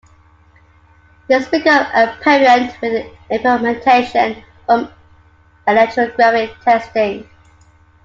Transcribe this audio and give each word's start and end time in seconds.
This 1.27 1.47
became 1.47 1.85
apparent 1.93 2.71
with 2.81 2.91
the 2.91 3.17
implementation 3.35 4.43
of 4.67 4.91
electrographic 5.67 6.59
testing. 6.63 7.29